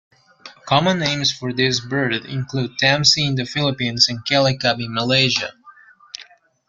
Common 0.65 0.97
names 0.97 1.31
for 1.31 1.53
this 1.53 1.79
bird 1.79 2.13
include 2.25 2.79
"tamsi" 2.79 3.23
in 3.23 3.35
the 3.35 3.45
Philippines 3.45 4.09
and 4.09 4.25
"kelicap" 4.25 4.79
in 4.83 4.95
Malaysia. 4.95 5.53